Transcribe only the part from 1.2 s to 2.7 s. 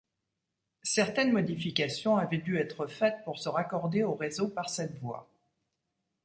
modifications avaient dû